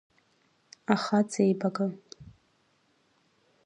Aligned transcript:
Ахаҵеибага… 0.93 1.87